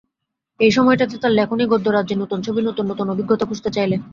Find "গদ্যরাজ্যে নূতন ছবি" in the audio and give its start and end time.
1.71-2.61